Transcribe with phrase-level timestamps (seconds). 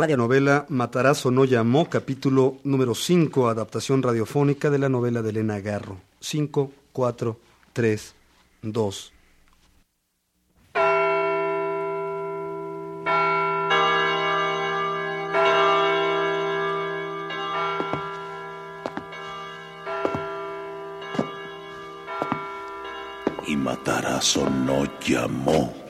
[0.00, 5.98] radionovela Matarazzo no llamó, capítulo número 5, adaptación radiofónica de la novela de Elena Garro.
[6.20, 7.38] 5, 4,
[7.74, 8.14] 3,
[8.62, 9.12] 2,
[23.46, 25.89] y Matarazzo no llamó.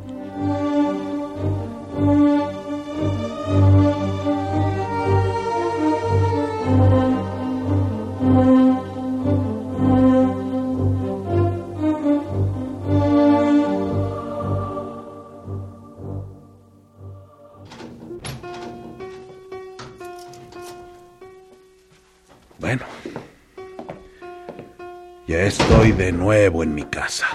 [26.31, 27.27] Nuevo en mi casa.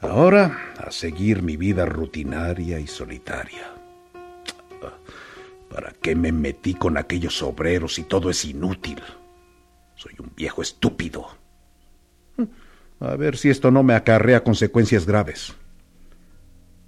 [0.00, 3.74] Ahora a seguir mi vida rutinaria y solitaria.
[5.68, 9.02] ¿Para qué me metí con aquellos obreros si todo es inútil?
[9.96, 11.26] Soy un viejo estúpido.
[13.00, 15.54] A ver si esto no me acarrea consecuencias graves.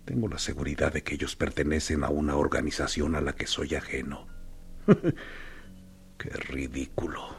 [0.05, 4.29] Tengo la seguridad de que ellos pertenecen a una organización a la que soy ajeno.
[6.19, 7.35] Qué ridículo.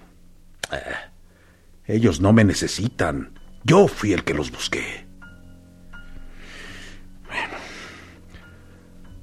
[0.70, 1.12] Ah,
[1.88, 3.40] ellos no me necesitan.
[3.64, 5.06] Yo fui el que los busqué.
[7.26, 7.58] Bueno,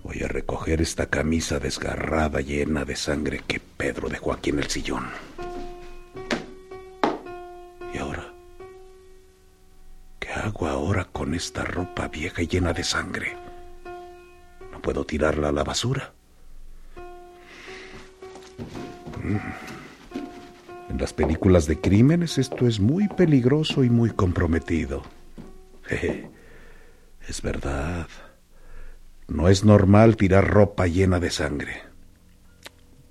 [0.03, 4.69] voy a recoger esta camisa desgarrada llena de sangre que Pedro dejó aquí en el
[4.69, 5.05] sillón.
[7.93, 8.33] ¿Y ahora?
[10.19, 13.37] ¿Qué hago ahora con esta ropa vieja y llena de sangre?
[14.73, 16.13] ¿No puedo tirarla a la basura?
[20.95, 25.03] En las películas de crímenes esto es muy peligroso y muy comprometido.
[25.83, 26.31] Jeje,
[27.27, 28.07] es verdad.
[29.27, 31.83] No es normal tirar ropa llena de sangre.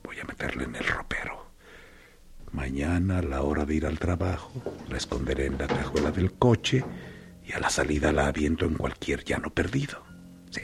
[0.01, 1.51] Voy a meterla en el ropero.
[2.53, 4.53] Mañana, a la hora de ir al trabajo,
[4.87, 6.85] la esconderé en la cajuela del coche
[7.45, 10.01] y a la salida la aviento en cualquier llano perdido.
[10.51, 10.61] Sí.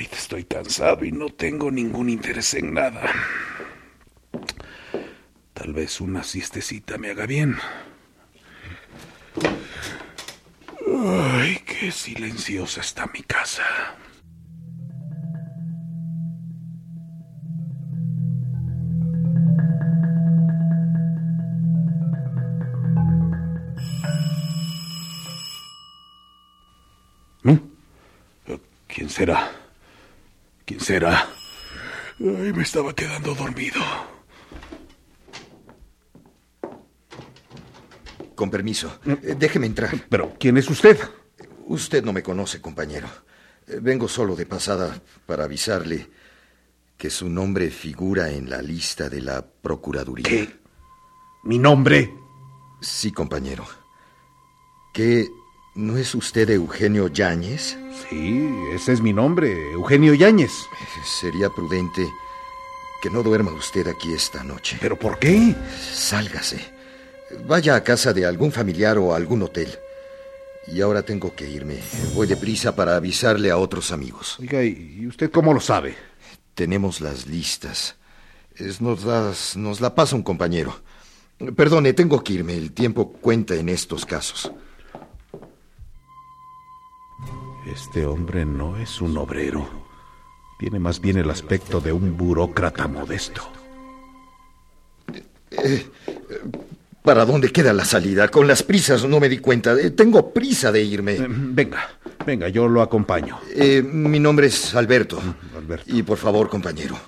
[0.00, 3.02] Ahorita estoy cansado y no tengo ningún interés en nada.
[5.52, 7.58] Tal vez una siestecita me haga bien.
[10.86, 13.62] Ay, qué silenciosa está mi casa.
[27.42, 27.58] ¿Mm?
[28.88, 29.59] ¿Quién será?
[30.70, 31.28] ¿Quién será?
[32.20, 33.80] Ay, me estaba quedando dormido.
[38.36, 39.90] Con permiso, eh, déjeme entrar.
[40.08, 40.96] Pero, ¿quién es usted?
[41.66, 43.08] Usted no me conoce, compañero.
[43.66, 46.08] Eh, Vengo solo de pasada para avisarle
[46.96, 50.22] que su nombre figura en la lista de la Procuraduría.
[50.22, 50.56] ¿Qué?
[51.42, 52.14] ¿Mi nombre?
[52.80, 53.66] Sí, compañero.
[54.94, 55.26] ¿Que
[55.74, 57.76] no es usted Eugenio Yáñez?
[58.08, 60.52] Sí, ese es mi nombre, Eugenio Yáñez.
[61.20, 62.06] Sería prudente
[63.02, 64.78] que no duerma usted aquí esta noche.
[64.80, 65.54] ¿Pero por qué?
[65.92, 66.58] Sálgase.
[67.46, 69.72] Vaya a casa de algún familiar o a algún hotel.
[70.66, 71.78] Y ahora tengo que irme.
[72.14, 74.36] Voy deprisa para avisarle a otros amigos.
[74.40, 75.96] Oiga, ¿y usted cómo lo sabe?
[76.54, 77.96] Tenemos las listas.
[78.54, 80.78] Es- nos, las- nos la pasa un compañero.
[81.56, 82.54] Perdone, tengo que irme.
[82.56, 84.52] El tiempo cuenta en estos casos.
[87.72, 89.68] Este hombre no es un obrero.
[90.58, 93.42] Tiene más bien el aspecto de un burócrata modesto.
[97.02, 98.28] ¿Para dónde queda la salida?
[98.28, 99.72] Con las prisas no me di cuenta.
[99.80, 101.14] Eh, Tengo prisa de irme.
[101.14, 101.88] Eh, Venga,
[102.26, 103.38] venga, yo lo acompaño.
[103.54, 105.20] Eh, mi nombre es Alberto.
[105.56, 105.84] Alberto.
[105.86, 106.98] Y por favor, compañero,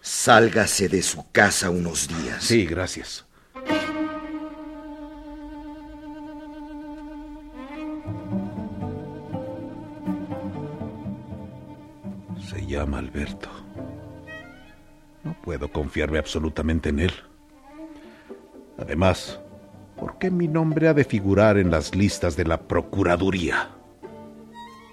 [0.00, 2.42] sálgase de su casa unos días.
[2.42, 3.24] Sí, gracias.
[12.74, 13.48] Llama Alberto.
[15.22, 17.12] No puedo confiarme absolutamente en él.
[18.78, 19.40] Además,
[19.96, 23.70] ¿por ¿por qué mi nombre ha de figurar en las listas de la Procuraduría?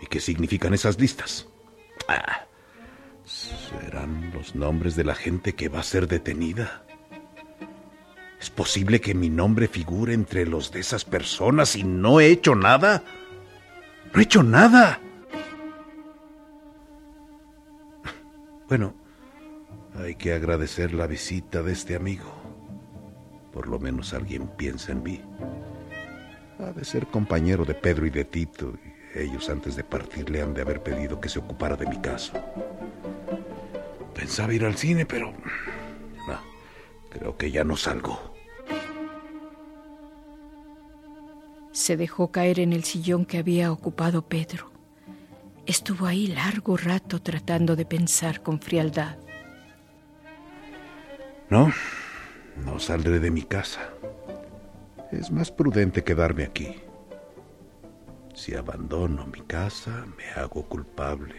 [0.02, 1.48] ¿Y qué significan esas listas?
[2.08, 2.46] Ah,
[3.26, 6.84] serán los nombres de la gente que va a ser detenida.
[8.40, 12.56] ¿Es posible que mi nombre figure entre los de esas personas y no he hecho
[12.56, 13.04] nada?
[14.14, 15.00] No he hecho nada.
[18.72, 18.94] Bueno,
[19.96, 22.32] hay que agradecer la visita de este amigo.
[23.52, 25.22] Por lo menos alguien piensa en mí.
[26.58, 28.76] Ha de ser compañero de Pedro y de Tito,
[29.14, 31.98] y ellos antes de partir le han de haber pedido que se ocupara de mi
[31.98, 32.32] caso.
[34.16, 35.34] Pensaba ir al cine, pero...
[36.26, 36.40] No,
[37.10, 38.34] creo que ya no salgo.
[41.74, 44.71] Se dejó caer en el sillón que había ocupado Pedro.
[45.66, 49.18] Estuvo ahí largo rato tratando de pensar con frialdad.
[51.50, 51.72] No,
[52.66, 53.90] no saldré de mi casa.
[55.12, 56.82] Es más prudente quedarme aquí.
[58.34, 61.36] Si abandono mi casa, me hago culpable.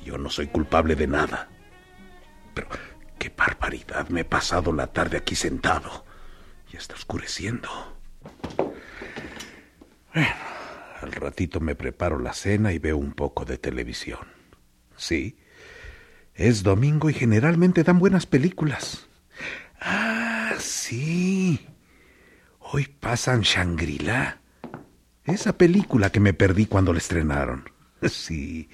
[0.00, 1.48] Y yo no soy culpable de nada.
[2.54, 2.68] Pero
[3.18, 4.08] qué barbaridad.
[4.08, 6.04] Me he pasado la tarde aquí sentado.
[6.70, 7.68] Ya está oscureciendo.
[10.12, 10.34] Bueno,
[11.08, 14.20] al ratito me preparo la cena y veo un poco de televisión.
[14.96, 15.38] Sí,
[16.34, 19.08] es domingo y generalmente dan buenas películas.
[19.80, 21.66] Ah, sí.
[22.60, 24.40] Hoy pasan Shangri-La.
[25.24, 27.70] Esa película que me perdí cuando la estrenaron.
[28.08, 28.68] Sí,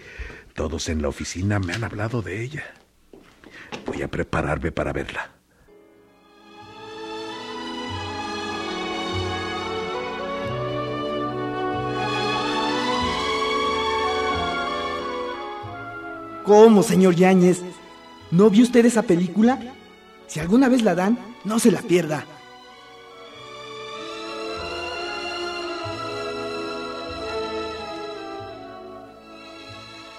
[0.52, 2.74] todos en la oficina me han hablado de ella.
[3.86, 5.32] Voy a prepararme para verla.
[16.44, 17.62] ¿Cómo, señor Yáñez?
[18.30, 19.58] ¿No vio usted esa película?
[20.26, 22.26] Si alguna vez la dan, no se la pierda.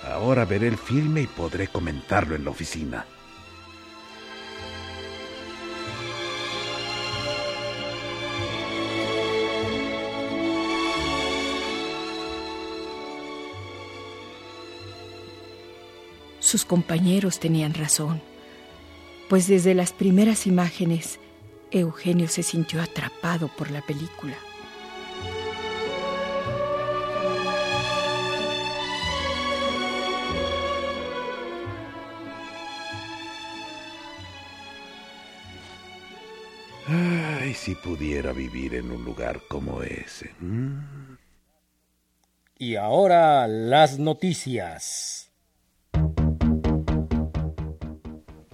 [0.04, 3.06] Ahora veré el filme y podré comentarlo en la oficina.
[16.46, 18.22] Sus compañeros tenían razón,
[19.30, 21.20] pues desde las primeras imágenes
[21.72, 24.36] Eugenio se sintió atrapado por la película.
[36.88, 40.30] Ay, si pudiera vivir en un lugar como ese.
[40.40, 41.18] Mm.
[42.60, 45.25] Y ahora las noticias.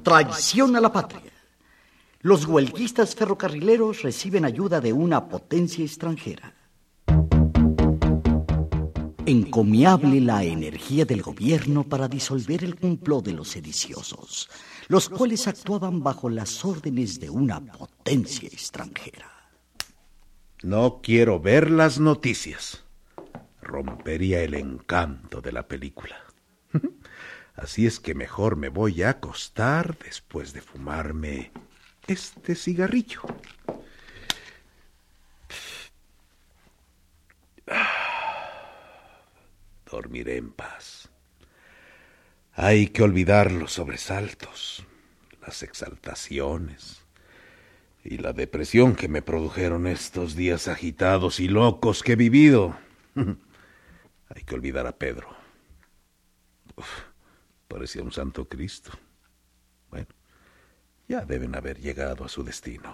[0.04, 1.32] Traición a la patria.
[2.22, 6.56] Los huelguistas ferrocarrileros reciben ayuda de una potencia extranjera.
[9.28, 14.50] Encomiable la energía del gobierno para disolver el complot de los sediciosos,
[14.88, 19.32] los cuales actuaban bajo las órdenes de una potencia extranjera.
[20.64, 22.84] No quiero ver las noticias.
[23.62, 26.16] Rompería el encanto de la película.
[27.62, 31.52] Así es que mejor me voy a acostar después de fumarme
[32.08, 33.22] este cigarrillo.
[39.92, 41.10] Dormiré en paz.
[42.54, 44.84] Hay que olvidar los sobresaltos,
[45.46, 47.04] las exaltaciones
[48.04, 52.76] y la depresión que me produjeron estos días agitados y locos que he vivido.
[53.16, 55.30] Hay que olvidar a Pedro.
[56.76, 57.11] Uf,
[57.72, 58.92] parecía un santo Cristo.
[59.90, 60.08] Bueno,
[61.08, 62.94] ya deben haber llegado a su destino.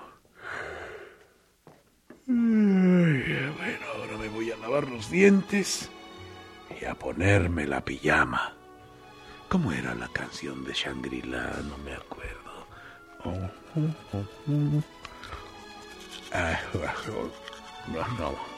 [2.27, 5.89] bueno, ahora me voy a lavar los dientes
[6.79, 8.55] y a ponerme la pijama.
[9.49, 11.61] ¿Cómo era la canción de Shangri-La?
[11.67, 12.67] No me acuerdo.
[16.33, 16.59] Ah,
[17.87, 18.56] no, no.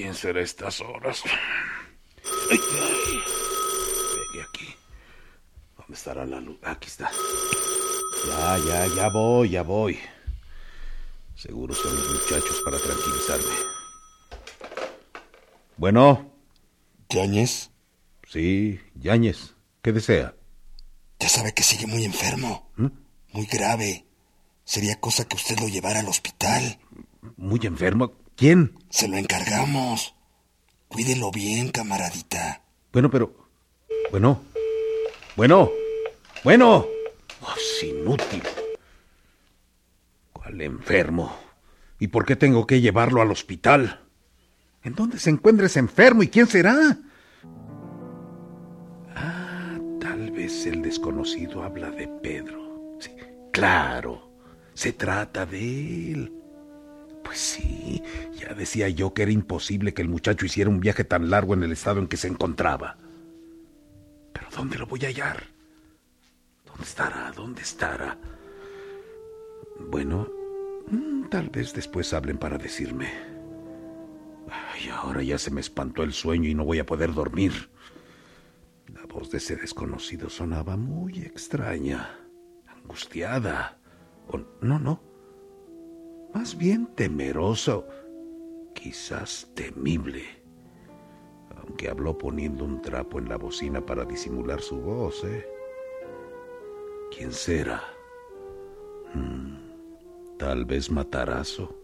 [0.00, 1.22] ¿Quién será estas horas?
[2.50, 3.22] Ay, ay.
[4.14, 4.74] Pegué aquí.
[5.76, 6.58] ¿Dónde estará la luz?
[6.62, 7.10] Aquí está.
[8.26, 9.98] Ya, ya, ya voy, ya voy.
[11.36, 13.54] Seguro son los muchachos para tranquilizarme.
[15.76, 16.32] Bueno.
[17.10, 17.70] ¿Yáñez?
[18.26, 19.54] Sí, Yáñez.
[19.82, 20.34] ¿Qué desea?
[21.18, 22.70] Ya sabe que sigue muy enfermo.
[23.32, 24.06] Muy grave.
[24.64, 26.78] Sería cosa que usted lo llevara al hospital.
[27.36, 28.19] ¿Muy enfermo?
[28.40, 28.72] ¿Quién?
[28.88, 30.14] Se lo encargamos.
[30.88, 32.62] Cuídelo bien, camaradita.
[32.90, 33.34] Bueno, pero...
[34.10, 34.40] Bueno.
[35.36, 35.70] Bueno.
[36.42, 36.86] Bueno.
[37.42, 38.42] Oh, es inútil.
[40.32, 41.36] ¿Cuál enfermo?
[41.98, 44.00] ¿Y por qué tengo que llevarlo al hospital?
[44.84, 46.96] ¿En dónde se encuentra ese enfermo y quién será?
[49.14, 52.96] Ah, tal vez el desconocido habla de Pedro.
[53.00, 53.10] Sí,
[53.52, 54.32] claro,
[54.72, 56.39] se trata de él.
[57.30, 58.02] Pues sí,
[58.40, 61.62] ya decía yo que era imposible que el muchacho hiciera un viaje tan largo en
[61.62, 62.96] el estado en que se encontraba.
[64.32, 65.44] Pero ¿dónde lo voy a hallar?
[66.66, 67.30] ¿Dónde estará?
[67.30, 68.18] ¿Dónde estará?
[69.78, 70.26] Bueno,
[70.88, 73.12] mm, tal vez después hablen para decirme.
[74.50, 77.70] Ay, ahora ya se me espantó el sueño y no voy a poder dormir.
[78.92, 82.10] La voz de ese desconocido sonaba muy extraña,
[82.66, 83.78] angustiada.
[84.60, 85.09] No, no.
[86.34, 87.86] Más bien temeroso,
[88.74, 90.24] quizás temible.
[91.56, 95.46] Aunque habló poniendo un trapo en la bocina para disimular su voz, ¿eh?
[97.10, 97.82] ¿Quién será?
[99.12, 99.56] Hmm,
[100.38, 101.76] tal vez Matarazo.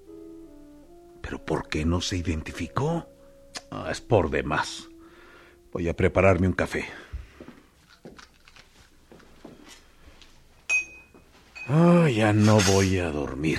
[1.21, 3.07] ¿Pero por qué no se identificó?
[3.71, 4.89] Ah, es por demás.
[5.73, 6.85] Voy a prepararme un café.
[11.69, 13.59] Ah, ya no voy a dormir.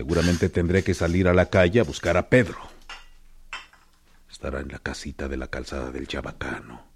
[0.00, 2.58] Seguramente tendré que salir a la calle a buscar a Pedro.
[4.30, 6.86] Estará en la casita de la calzada del Chabacano.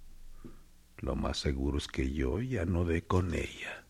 [1.00, 3.84] Lo más seguro es que yo ya no dé con ella.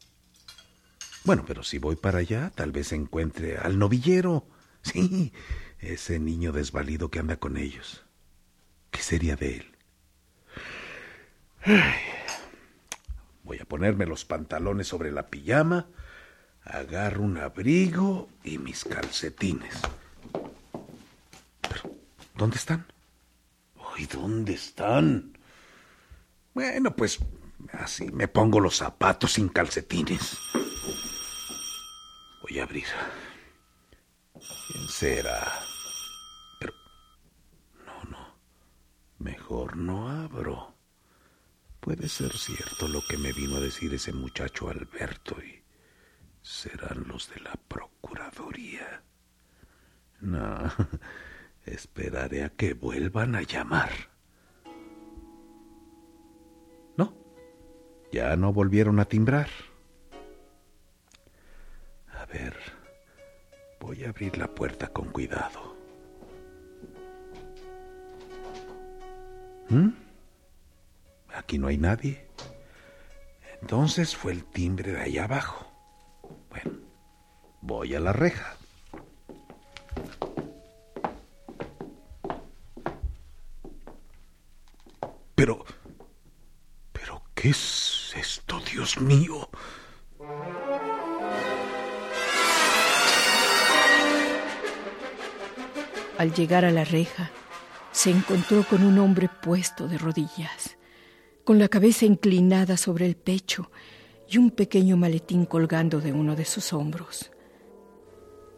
[1.22, 4.48] Bueno, pero si voy para allá, tal vez encuentre al novillero.
[4.82, 5.32] Sí,
[5.78, 8.04] ese niño desvalido que anda con ellos.
[8.90, 9.76] ¿Qué sería de él?
[13.44, 15.86] Voy a ponerme los pantalones sobre la pijama,
[16.64, 19.80] agarro un abrigo y mis calcetines.
[21.60, 21.94] Pero,
[22.34, 22.86] ¿dónde están?
[23.96, 25.38] ¿Y dónde están?
[26.52, 27.20] Bueno, pues
[27.72, 30.36] así me pongo los zapatos sin calcetines.
[32.42, 32.86] Voy a abrir.
[34.32, 35.52] ¿Quién será?
[36.58, 36.72] Pero...
[37.86, 38.36] No, no.
[39.18, 40.74] Mejor no abro.
[41.80, 45.63] Puede ser cierto lo que me vino a decir ese muchacho Alberto y
[46.44, 49.02] serán los de la Procuraduría.
[50.20, 50.70] No,
[51.64, 53.90] esperaré a que vuelvan a llamar.
[56.96, 57.14] No,
[58.12, 59.48] ya no volvieron a timbrar.
[62.12, 62.54] A ver.
[63.80, 65.76] Voy a abrir la puerta con cuidado.
[69.68, 69.90] ¿Mm?
[71.34, 72.26] Aquí no hay nadie.
[73.60, 75.73] Entonces fue el timbre de allá abajo.
[77.66, 78.58] Voy a la reja.
[85.34, 85.64] Pero...
[86.92, 89.48] ¿Pero qué es esto, Dios mío?
[96.18, 97.30] Al llegar a la reja,
[97.92, 100.76] se encontró con un hombre puesto de rodillas,
[101.44, 103.70] con la cabeza inclinada sobre el pecho
[104.28, 107.30] y un pequeño maletín colgando de uno de sus hombros.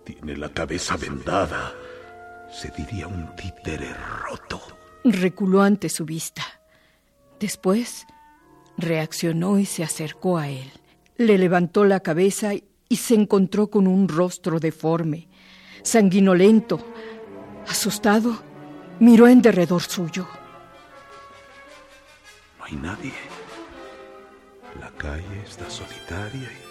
[0.06, 1.74] Tiene la cabeza vendada.
[2.50, 4.62] Se diría un títere roto.
[5.04, 6.42] Reculó ante su vista.
[7.38, 8.06] Después
[8.78, 10.72] reaccionó y se acercó a él.
[11.18, 15.28] Le levantó la cabeza y se encontró con un rostro deforme,
[15.82, 16.80] sanguinolento,
[17.68, 18.36] Asustado,
[19.00, 20.26] miró en derredor suyo.
[22.58, 23.12] No hay nadie.
[24.80, 26.65] La calle está solitaria y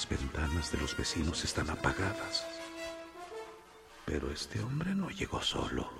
[0.00, 2.46] las ventanas de los vecinos están apagadas.
[4.06, 5.90] Pero este hombre no llegó solo.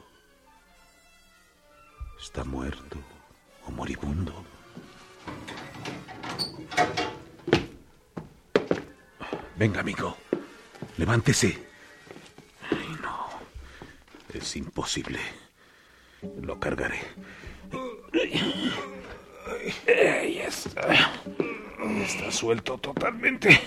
[2.19, 2.97] Está muerto
[3.66, 4.42] o moribundo.
[9.57, 10.16] Venga, amigo.
[10.97, 11.69] Levántese.
[14.33, 15.21] Es imposible.
[16.40, 17.00] Lo cargaré.
[19.87, 21.12] Está.
[22.02, 23.61] Está suelto totalmente.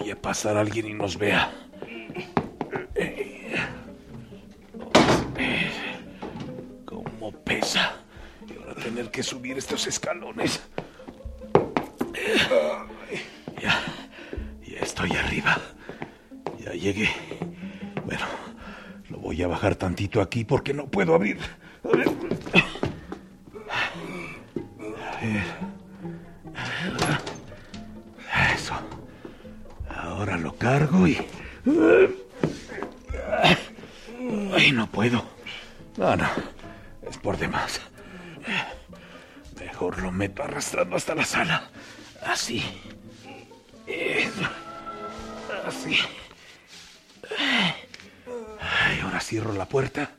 [0.00, 1.52] A pasar alguien y nos vea.
[6.84, 7.96] Cómo pesa.
[8.48, 10.62] Y ahora tener que subir estos escalones.
[13.62, 13.80] Ya.
[14.66, 15.58] Ya estoy arriba.
[16.58, 17.10] Ya llegué.
[18.04, 18.24] Bueno.
[19.10, 21.38] Voy a bajar tantito aquí porque no puedo abrir.
[30.58, 31.18] Cargo y...
[34.54, 35.24] Ay, no puedo.
[35.96, 36.28] No, no.
[37.08, 37.80] Es por demás.
[39.58, 41.70] Mejor lo meto arrastrando hasta la sala.
[42.26, 42.62] Así.
[45.66, 45.98] Así.
[48.60, 50.10] Ay, ahora cierro la puerta.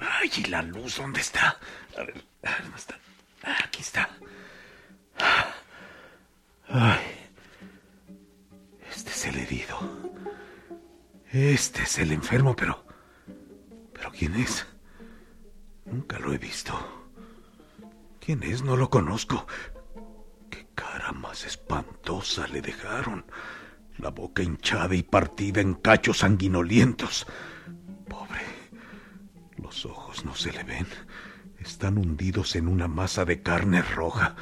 [0.00, 1.58] Ay, ¿y la luz dónde está?
[1.96, 2.98] A ver, ¿dónde está?
[3.64, 4.08] Aquí está.
[6.68, 7.07] Ay.
[11.32, 12.84] Este es el enfermo, pero...
[13.92, 14.66] ¿Pero quién es?
[15.84, 16.74] Nunca lo he visto.
[18.20, 18.62] ¿Quién es?
[18.62, 19.46] No lo conozco.
[20.50, 23.26] Qué cara más espantosa le dejaron.
[23.98, 27.26] La boca hinchada y partida en cachos sanguinolientos.
[28.08, 28.40] Pobre.
[29.56, 30.86] Los ojos no se le ven.
[31.58, 34.36] Están hundidos en una masa de carne roja.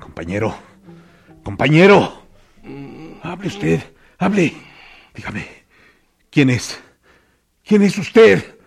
[0.00, 0.56] Compañero.
[1.44, 2.26] Compañero.
[3.22, 3.94] Hable usted.
[4.18, 4.52] Hable.
[5.14, 5.65] Dígame.
[6.36, 6.78] ¿Quién es?
[7.64, 8.58] ¿Quién es usted?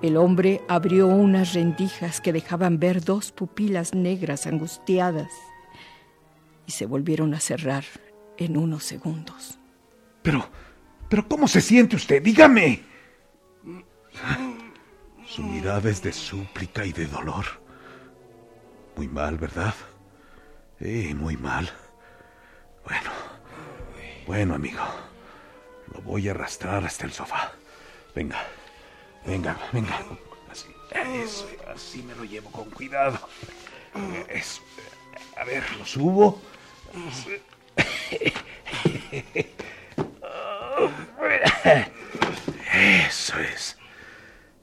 [0.00, 5.32] El hombre abrió unas rendijas que dejaban ver dos pupilas negras angustiadas
[6.64, 7.82] y se volvieron a cerrar
[8.36, 9.58] en unos segundos.
[10.22, 10.48] Pero,
[11.08, 12.22] pero ¿cómo se siente usted?
[12.22, 12.82] Dígame.
[15.26, 17.46] Su mirada es de súplica y de dolor.
[18.94, 19.74] Muy mal, ¿verdad?
[20.78, 21.68] Sí, muy mal.
[22.84, 23.10] Bueno,
[24.26, 24.82] bueno, amigo.
[25.92, 27.52] Lo voy a arrastrar hasta el sofá.
[28.14, 28.44] Venga,
[29.24, 30.00] venga, venga.
[30.50, 30.66] Así,
[31.22, 33.18] eso, así me lo llevo con cuidado.
[35.36, 36.42] A ver, lo subo.
[42.72, 43.78] Eso es.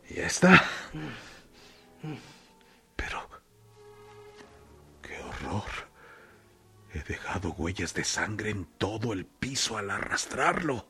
[0.09, 0.63] Ya está.
[7.03, 10.87] He dejado huellas de sangre en todo el piso al arrastrarlo.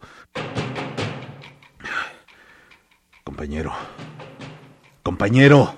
[3.23, 3.73] Compañero.
[5.01, 5.75] Compañero.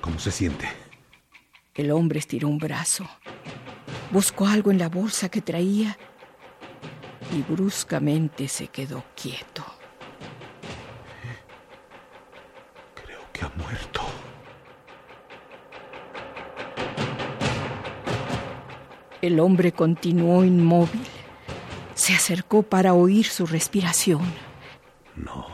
[0.00, 0.68] ¿Cómo se siente?
[1.74, 3.08] El hombre estiró un brazo.
[4.10, 5.96] Buscó algo en la bolsa que traía
[7.30, 9.64] y bruscamente se quedó quieto.
[12.96, 14.02] Creo que ha muerto.
[19.22, 21.06] El hombre continuó inmóvil.
[21.94, 24.20] Se acercó para oír su respiración.
[25.14, 25.46] No.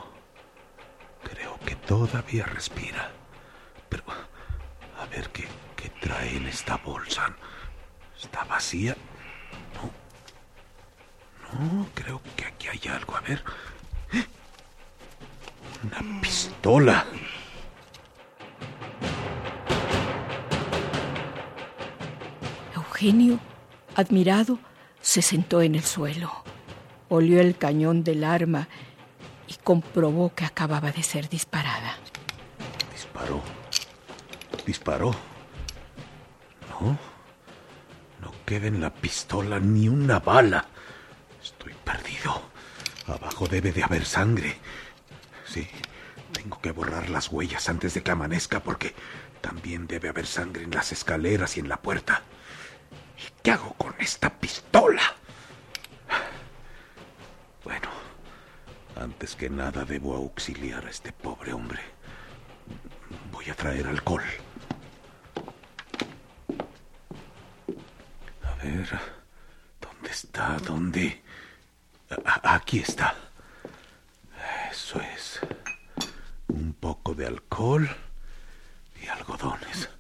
[1.23, 3.11] Creo que todavía respira.
[3.91, 4.05] Pero,
[4.99, 7.37] a ver qué, qué trae en esta bolsa.
[8.19, 8.97] ¿Está vacía?
[9.75, 9.91] No.
[11.53, 13.17] No, creo que aquí hay algo.
[13.17, 13.45] A ver.
[15.85, 17.05] Una pistola.
[22.75, 23.39] Eugenio,
[23.99, 24.61] admirado,
[25.01, 26.31] se sentó en el suelo.
[27.09, 28.69] Olió el cañón del arma
[29.49, 31.97] y comprobó que acababa de ser disparada.
[32.93, 33.43] Disparó.
[34.65, 35.11] Disparó.
[36.71, 36.99] No.
[38.23, 40.67] No queda en la pistola ni una bala.
[41.43, 42.43] Estoy perdido.
[43.09, 44.59] Abajo debe de haber sangre.
[45.45, 45.67] Sí,
[46.33, 48.95] tengo que borrar las huellas antes de que amanezca porque
[49.41, 52.23] también debe haber sangre en las escaleras y en la puerta.
[53.19, 55.03] ¿Y qué hago con esta pistola?
[57.63, 57.91] Bueno,
[58.97, 61.83] antes que nada debo auxiliar a este pobre hombre.
[63.31, 64.25] Voy a traer alcohol.
[68.45, 68.89] A ver,
[69.79, 70.57] ¿dónde está?
[70.65, 71.23] ¿Dónde?
[72.45, 73.15] Aquí está.
[74.71, 75.41] Eso es.
[76.49, 77.87] Un poco de alcohol
[79.03, 79.91] y algodones.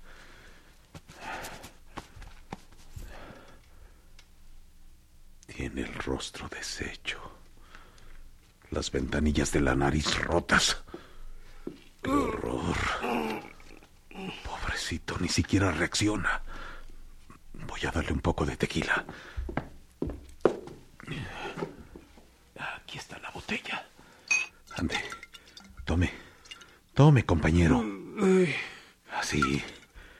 [5.70, 7.20] Tiene el rostro deshecho.
[8.70, 10.82] Las ventanillas de la nariz rotas.
[12.02, 12.74] ¡Qué horror!
[14.44, 16.40] Pobrecito, ni siquiera reacciona.
[17.66, 19.04] Voy a darle un poco de tequila.
[22.56, 23.86] Aquí está la botella.
[24.74, 24.96] Ande,
[25.84, 26.10] tome.
[26.94, 27.84] Tome, compañero.
[29.12, 29.62] Así.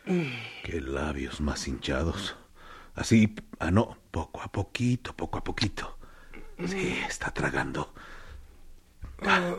[0.04, 2.37] Qué labios más hinchados.
[2.94, 5.96] Así, ah, no, poco a poquito, poco a poquito.
[6.66, 7.94] Sí, está tragando.
[9.22, 9.54] Ah,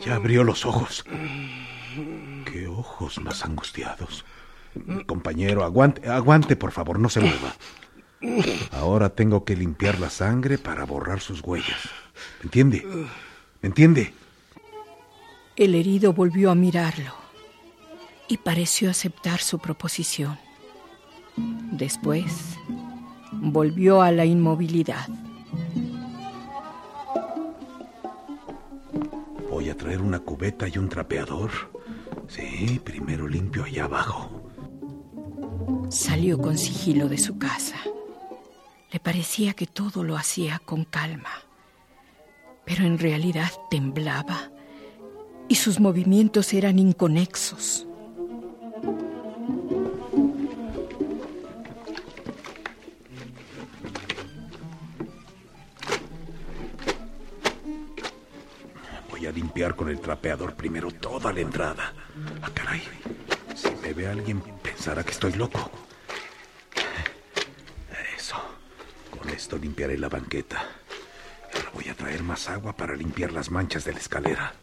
[0.00, 1.04] ya abrió los ojos.
[2.44, 4.24] Qué ojos más angustiados.
[5.06, 7.54] Compañero, aguante, aguante, por favor, no se mueva.
[8.72, 11.88] Ahora tengo que limpiar la sangre para borrar sus huellas.
[12.40, 12.84] ¿Me entiende?
[13.62, 14.12] ¿Me entiende?
[15.54, 17.14] El herido volvió a mirarlo
[18.26, 20.36] y pareció aceptar su proposición.
[21.36, 22.58] Después
[23.40, 25.08] volvió a la inmovilidad.
[29.50, 31.50] Voy a traer una cubeta y un trapeador.
[32.28, 34.30] Sí, primero limpio allá abajo.
[35.88, 37.76] Salió con sigilo de su casa.
[38.92, 41.30] Le parecía que todo lo hacía con calma,
[42.64, 44.50] pero en realidad temblaba
[45.48, 47.86] y sus movimientos eran inconexos.
[59.32, 61.92] Limpiar con el trapeador primero toda la entrada.
[62.42, 62.82] Ah, caray.
[63.54, 65.70] Si me ve alguien, pensará que estoy loco.
[68.16, 68.36] Eso.
[69.10, 70.64] Con esto limpiaré la banqueta.
[71.54, 74.54] Ahora voy a traer más agua para limpiar las manchas de la escalera.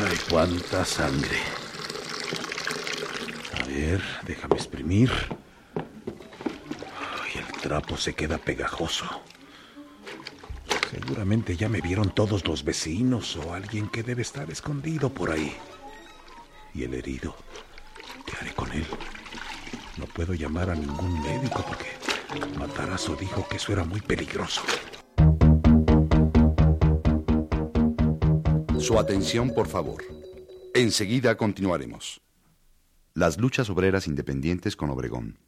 [0.00, 1.38] Ay, cuánta sangre.
[3.60, 5.10] A ver, déjame exprimir.
[7.68, 9.04] Trapo se queda pegajoso.
[10.90, 15.54] Seguramente ya me vieron todos los vecinos o alguien que debe estar escondido por ahí.
[16.72, 17.36] ¿Y el herido?
[18.24, 18.86] ¿Qué haré con él?
[19.98, 24.62] No puedo llamar a ningún médico porque Matarazo dijo que eso era muy peligroso.
[28.78, 30.02] Su atención, por favor.
[30.72, 32.22] Enseguida continuaremos.
[33.12, 35.47] Las luchas obreras independientes con Obregón.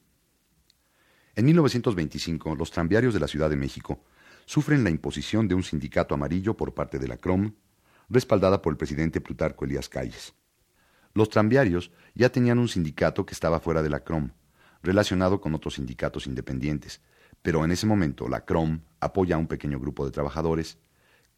[1.40, 4.04] En 1925, los tranviarios de la Ciudad de México
[4.44, 7.54] sufren la imposición de un sindicato amarillo por parte de la CROM,
[8.10, 10.34] respaldada por el presidente Plutarco Elías Calles.
[11.14, 14.32] Los tranviarios ya tenían un sindicato que estaba fuera de la CROM,
[14.82, 17.00] relacionado con otros sindicatos independientes,
[17.40, 20.76] pero en ese momento la CROM apoya a un pequeño grupo de trabajadores,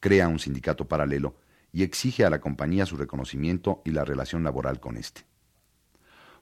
[0.01, 1.37] crea un sindicato paralelo
[1.71, 5.21] y exige a la compañía su reconocimiento y la relación laboral con éste.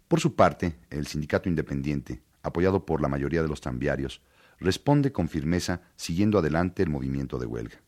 [0.09, 4.23] Por su parte, el sindicato independiente, apoyado por la mayoría de los tranviarios,
[4.59, 7.81] responde con firmeza siguiendo adelante el movimiento de huelga.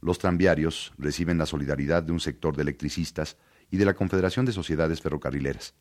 [0.00, 3.36] Los tranviarios reciben la solidaridad de un sector de electricistas
[3.70, 5.74] y de la Confederación de Sociedades Ferrocarrileras.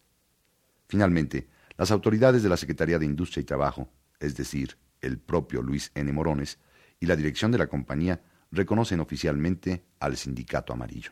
[0.87, 5.91] Finalmente, las autoridades de la Secretaría de Industria y Trabajo, es decir, el propio Luis
[5.95, 6.11] N.
[6.13, 6.59] Morones,
[6.99, 11.11] y la dirección de la compañía reconocen oficialmente al Sindicato Amarillo.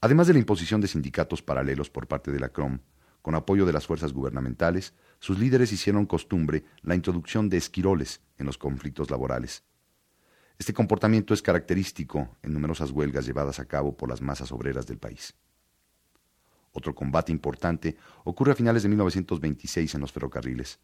[0.00, 2.78] Además de la imposición de sindicatos paralelos por parte de la CROM,
[3.26, 8.46] con apoyo de las fuerzas gubernamentales, sus líderes hicieron costumbre la introducción de esquiroles en
[8.46, 9.64] los conflictos laborales.
[10.60, 14.98] Este comportamiento es característico en numerosas huelgas llevadas a cabo por las masas obreras del
[14.98, 15.34] país.
[16.70, 20.78] Otro combate importante ocurre a finales de 1926 en los ferrocarriles.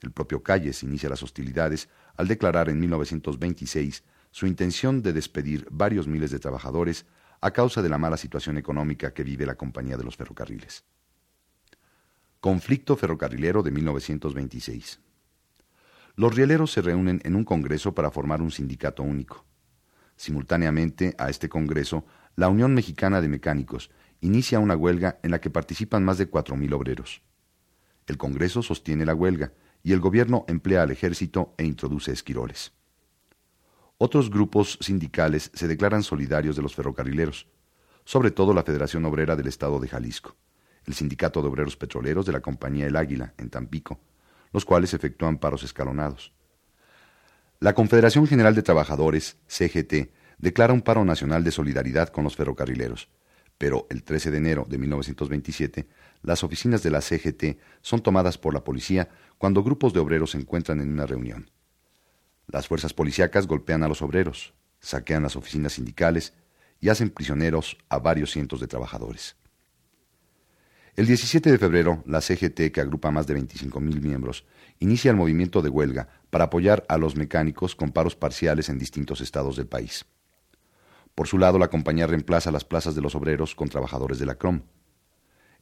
[0.00, 4.02] El propio Calles inicia las hostilidades al declarar en 1926
[4.32, 7.06] su intención de despedir varios miles de trabajadores
[7.40, 10.84] a causa de la mala situación económica que vive la compañía de los ferrocarriles.
[12.40, 14.98] Conflicto ferrocarrilero de 1926.
[16.16, 19.44] Los rieleros se reúnen en un congreso para formar un sindicato único.
[20.16, 23.90] Simultáneamente a este congreso, la Unión Mexicana de Mecánicos
[24.22, 27.20] inicia una huelga en la que participan más de 4.000 obreros.
[28.06, 32.72] El Congreso sostiene la huelga y el gobierno emplea al ejército e introduce esquiroles.
[33.98, 37.48] Otros grupos sindicales se declaran solidarios de los ferrocarrileros,
[38.06, 40.38] sobre todo la Federación Obrera del Estado de Jalisco,
[40.86, 44.00] el Sindicato de Obreros Petroleros de la Compañía El Águila, en Tampico,
[44.52, 46.32] los cuales efectúan paros escalonados.
[47.58, 53.08] La Confederación General de Trabajadores, CGT, declara un paro nacional de solidaridad con los ferrocarrileros,
[53.58, 55.88] pero el 13 de enero de 1927
[56.22, 60.38] las oficinas de la CGT son tomadas por la policía cuando grupos de obreros se
[60.38, 61.50] encuentran en una reunión.
[62.46, 66.34] Las fuerzas policíacas golpean a los obreros, saquean las oficinas sindicales
[66.80, 69.36] y hacen prisioneros a varios cientos de trabajadores.
[71.00, 74.44] El 17 de febrero, la CGT, que agrupa más de 25.000 miembros,
[74.80, 79.22] inicia el movimiento de huelga para apoyar a los mecánicos con paros parciales en distintos
[79.22, 80.04] estados del país.
[81.14, 84.34] Por su lado, la compañía reemplaza las plazas de los obreros con trabajadores de la
[84.34, 84.60] CROM.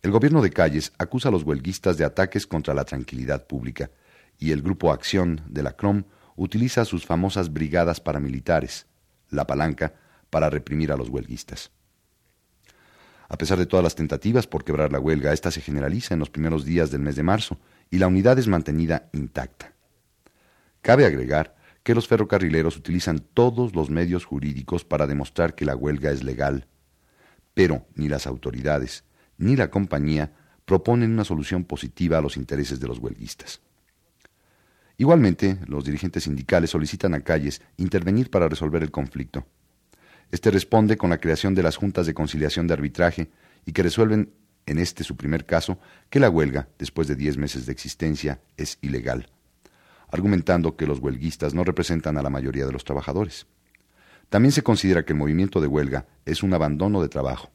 [0.03, 3.93] El gobierno de Calles acusa a los huelguistas de ataques contra la tranquilidad pública
[4.41, 6.03] y el grupo Acción de la CROM
[6.35, 8.87] utiliza sus famosas brigadas paramilitares,
[9.31, 9.95] la palanca,
[10.31, 11.71] para reprimir a los huelguistas.
[13.29, 16.31] A pesar de todas las tentativas por quebrar la huelga, esta se generaliza en los
[16.31, 17.59] primeros días del mes de marzo
[17.91, 19.75] y la unidad es mantenida intacta.
[20.81, 26.11] Cabe agregar que los ferrocarrileros utilizan todos los medios jurídicos para demostrar que la huelga
[26.11, 26.67] es legal,
[27.55, 29.05] pero ni las autoridades
[29.37, 30.33] ni la compañía
[30.65, 33.63] proponen una solución positiva a los intereses de los huelguistas.
[34.97, 39.47] Igualmente, los dirigentes sindicales solicitan a Calles intervenir para resolver el conflicto.
[40.31, 43.31] Este responde con la creación de las juntas de conciliación de arbitraje
[43.65, 44.33] y que resuelven,
[44.67, 45.79] en este su primer caso,
[46.11, 49.31] que la huelga, después de diez meses de existencia, es ilegal,
[50.11, 53.47] argumentando que los huelguistas no representan a la mayoría de los trabajadores.
[54.29, 57.51] También se considera que el movimiento de huelga es un abandono de trabajo,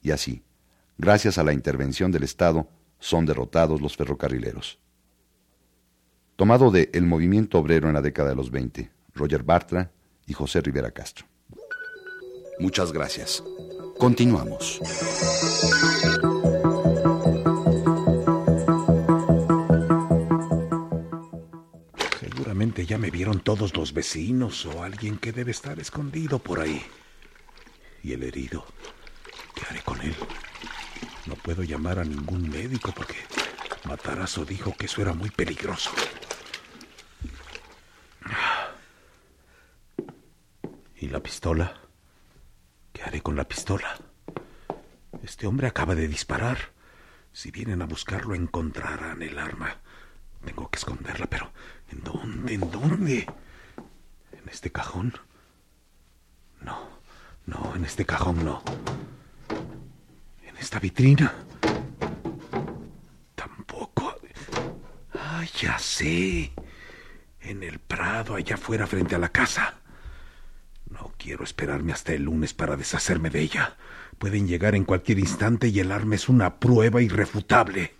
[0.00, 0.44] y así,
[0.96, 2.68] gracias a la intervención del Estado,
[3.00, 4.78] son derrotados los ferrocarrileros.
[6.36, 9.90] Tomado de El movimiento obrero en la década de los 20, Roger Bartra
[10.26, 11.26] y José Rivera Castro.
[12.58, 13.42] Muchas gracias.
[13.98, 14.80] Continuamos.
[22.20, 26.82] Seguramente ya me vieron todos los vecinos o alguien que debe estar escondido por ahí.
[28.02, 28.64] ¿Y el herido?
[29.54, 30.14] ¿Qué haré con él?
[31.26, 33.16] No puedo llamar a ningún médico porque
[33.84, 35.90] Matarazo dijo que eso era muy peligroso.
[40.96, 41.83] ¿Y la pistola?
[43.14, 43.96] ¿Qué haré con la pistola?
[45.22, 46.58] Este hombre acaba de disparar.
[47.32, 49.76] Si vienen a buscarlo, encontrarán el arma.
[50.44, 51.52] Tengo que esconderla, pero
[51.92, 52.54] ¿en dónde?
[52.54, 53.26] ¿En dónde?
[54.32, 55.14] ¿En este cajón?
[56.60, 56.88] No,
[57.46, 58.64] no, en este cajón no.
[60.42, 61.32] ¿En esta vitrina?
[63.36, 64.16] Tampoco.
[65.12, 66.52] ¡Ay, ya sé!
[67.42, 69.83] En el prado, allá afuera, frente a la casa.
[71.24, 73.78] Quiero esperarme hasta el lunes para deshacerme de ella.
[74.18, 77.94] Pueden llegar en cualquier instante y el arma es una prueba irrefutable.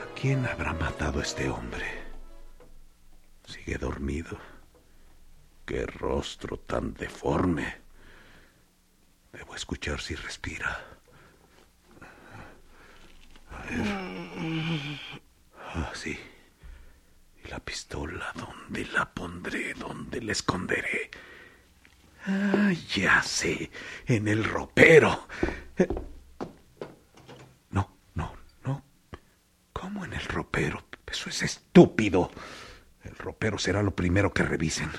[0.00, 1.84] ¿A quién habrá matado este hombre?
[3.44, 4.38] Sigue dormido.
[5.66, 7.82] Qué rostro tan deforme.
[9.34, 10.80] Debo escuchar si respira.
[13.50, 13.86] A ver.
[15.74, 16.18] Ah, sí.
[17.50, 18.32] ¿Y la pistola?
[18.36, 19.74] ¿Dónde la pondré?
[19.74, 21.10] ¿Dónde la esconderé?
[22.24, 23.68] Ah, ya sé.
[24.06, 25.26] En el ropero.
[25.76, 25.88] Eh,
[27.72, 28.32] No, no,
[28.64, 28.84] no.
[29.72, 30.84] ¿Cómo en el ropero?
[31.10, 32.30] Eso es estúpido.
[33.02, 34.90] El ropero será lo primero que revisen.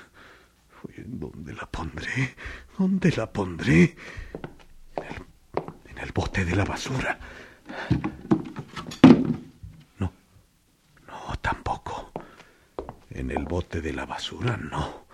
[1.06, 2.36] ¿Dónde la pondré?
[2.78, 3.96] ¿Dónde la pondré?
[4.98, 5.26] En el,
[5.92, 7.18] en el bote de la basura.
[10.00, 10.12] No,
[11.08, 12.12] no, tampoco.
[13.12, 15.06] En el bote de la basura, no.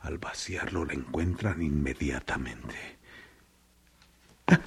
[0.00, 2.98] Al vaciarlo la encuentran inmediatamente.
[4.46, 4.60] Ah,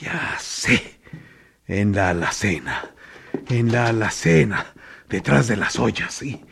[0.00, 1.00] Ya sé.
[1.66, 2.90] En la alacena.
[3.48, 4.72] En la alacena.
[5.08, 6.44] Detrás de las ollas, sí.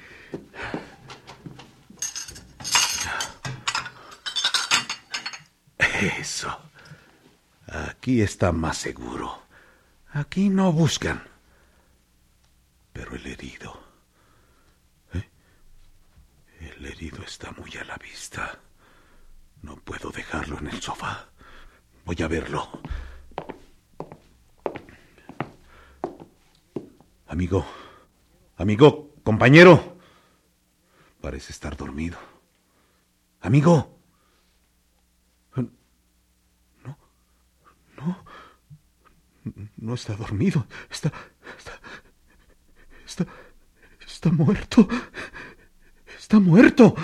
[6.18, 6.58] Eso.
[7.66, 9.42] Aquí está más seguro.
[10.12, 11.22] Aquí no buscan.
[12.92, 13.80] Pero el herido.
[15.14, 15.28] ¿eh?
[16.82, 18.58] El herido está muy a la vista.
[19.62, 21.28] No puedo dejarlo en el sofá.
[22.04, 22.68] Voy a verlo.
[27.28, 27.64] Amigo.
[28.56, 29.96] Amigo, compañero.
[31.20, 32.18] Parece estar dormido.
[33.42, 34.00] Amigo.
[35.54, 36.98] No.
[37.96, 38.24] No.
[39.76, 40.66] No está dormido.
[40.90, 41.12] Está.
[41.56, 41.80] Está.
[43.06, 43.26] Está.
[44.04, 44.88] Está muerto.
[46.32, 46.94] Está muerto.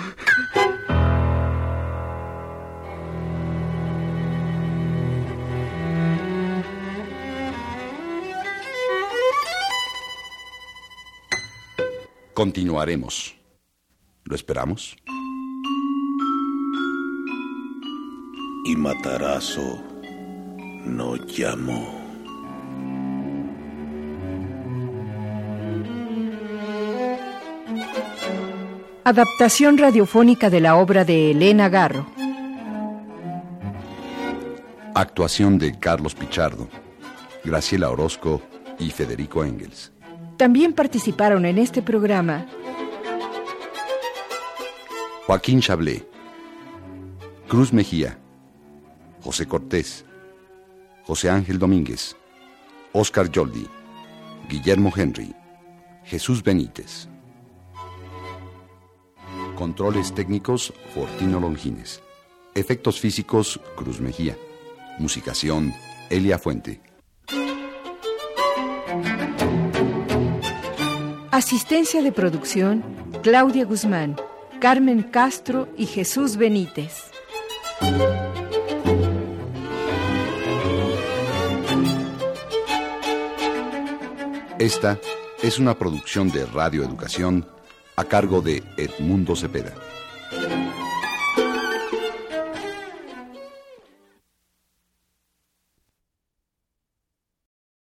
[12.33, 13.35] Continuaremos.
[14.23, 14.97] ¿Lo esperamos?
[18.65, 19.83] Y Matarazo
[20.85, 21.98] no llamó.
[29.09, 32.05] Adaptación radiofónica de la obra de Elena Garro.
[34.93, 36.69] Actuación de Carlos Pichardo,
[37.43, 38.39] Graciela Orozco
[38.77, 39.91] y Federico Engels.
[40.37, 42.45] También participaron en este programa
[45.25, 46.07] Joaquín Chablé,
[47.47, 48.19] Cruz Mejía,
[49.23, 50.05] José Cortés,
[51.01, 52.15] José Ángel Domínguez,
[52.93, 53.67] Oscar Yoldi,
[54.47, 55.33] Guillermo Henry,
[56.03, 57.08] Jesús Benítez.
[59.59, 62.01] Controles técnicos, Fortino Longines.
[62.55, 64.37] Efectos físicos, Cruz Mejía.
[64.99, 65.73] Musicación,
[66.09, 66.81] Elia Fuente.
[71.29, 72.85] Asistencia de producción,
[73.21, 74.15] Claudia Guzmán,
[74.61, 77.11] Carmen Castro y Jesús Benítez.
[84.57, 84.97] Esta
[85.43, 87.58] es una producción de Radio Educación
[87.99, 89.73] a cargo de Edmundo Cepeda.